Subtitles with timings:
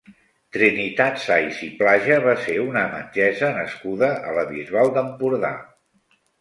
[0.55, 5.57] Trinitat Sais i Plaja va ser una metgessa nascuda a la Bisbal d'Empordà.